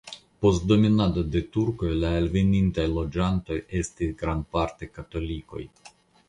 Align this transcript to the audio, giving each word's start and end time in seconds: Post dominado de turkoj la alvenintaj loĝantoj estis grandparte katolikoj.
Post 0.43 0.63
dominado 0.69 1.23
de 1.35 1.41
turkoj 1.57 1.89
la 2.03 2.09
alvenintaj 2.21 2.85
loĝantoj 2.95 3.59
estis 3.81 4.17
grandparte 4.23 4.91
katolikoj. 4.97 5.63